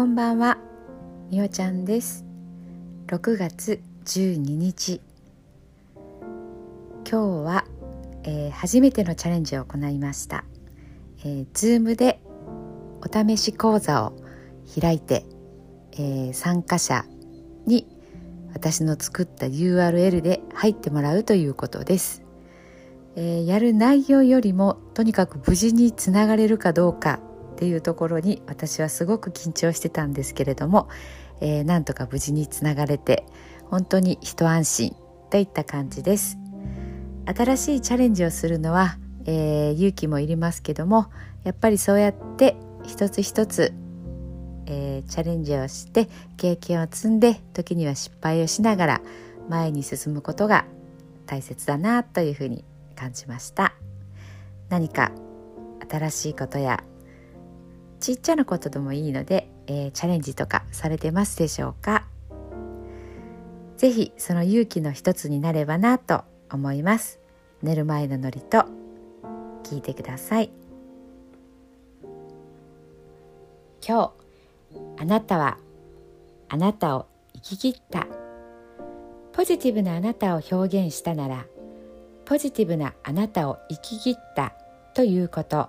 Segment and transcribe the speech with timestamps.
[0.00, 0.56] こんばんは。
[1.30, 2.24] みおちゃんです。
[3.08, 5.02] 6月12日。
[7.04, 7.66] 今日は、
[8.24, 10.46] えー、初めてのチャレンジを行いました、
[11.22, 12.18] えー、Zoom で
[13.02, 14.14] お試し講座を
[14.80, 15.26] 開いて、
[15.92, 17.04] えー、参加者
[17.66, 17.86] に
[18.54, 22.22] 私の作った URL で入ってもらうということです、
[23.16, 27.20] えー、やる内容よりもとにかく無事につながれるかどうか
[27.60, 30.88] っていうところに私はすごく緊張してたんですけれども、
[31.42, 33.26] えー、なんとか無事につながれて
[33.68, 34.96] 本当に一安心
[35.28, 36.38] といった感じです。
[37.26, 38.96] 新しいチャレンジをするのは、
[39.26, 41.10] えー、勇気もいりますけども
[41.44, 43.74] やっぱりそうやって一つ一つ、
[44.64, 49.00] えー、チャレンジをして経験を積んで時には失敗をしながら
[49.50, 50.64] 前に進むことが
[51.26, 52.64] 大切だなというふうに
[52.96, 53.74] 感じました。
[54.70, 55.12] 何か
[55.90, 56.82] 新しいことや
[58.00, 62.06] ちっちゃなことでもいいので、えー、チャレンジとかされてますでしょうか？
[63.76, 67.20] ぜひその勇気の一つになればなと思います。
[67.62, 68.64] 寝る前のノリと
[69.62, 70.50] 聞いてください。
[73.86, 74.12] 今
[74.66, 75.58] 日あなたは
[76.48, 78.06] あなたを生き切った。
[79.32, 81.46] ポジティブなあなたを表現したなら
[82.24, 84.54] ポジティブなあなたを生き切った
[84.94, 85.68] ということ。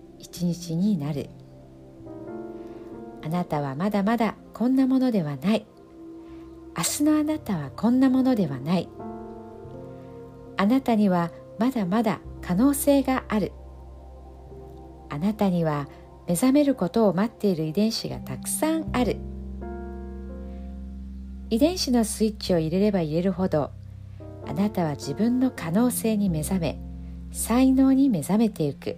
[0.21, 1.29] 一日になる。
[3.23, 5.65] あなたはまだまだこんなものではない。
[6.77, 8.87] 明日のあなたはこんなものではない。
[10.57, 13.51] あなたにはまだまだ可能性がある。
[15.09, 15.87] あなたには
[16.27, 19.17] 目覚めることを待っている遺伝子がたくさんある。
[21.49, 23.71] 遺伝子のスイッチを入れれば入れるほど
[24.47, 26.79] あなたは自分の可能性に目覚め
[27.33, 28.97] 才能に目覚めていく。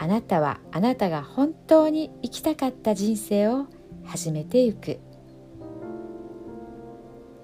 [0.00, 3.66] あなたはあなたが本当に生きたかった人生を
[4.06, 4.98] 始めてゆく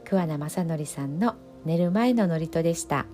[0.07, 1.35] 桑名正則さんの
[1.67, 3.05] 寝る前の祝詞でした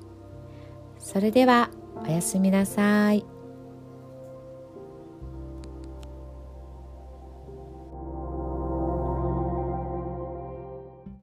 [1.00, 1.71] それでは
[2.06, 3.42] おやすみなさい。